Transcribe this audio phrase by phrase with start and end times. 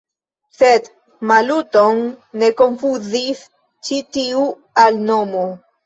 [0.59, 0.87] Sed
[1.33, 2.01] Maluton
[2.45, 3.47] ne konfuzis
[3.87, 4.51] ĉi tiu
[4.91, 5.51] alnomo.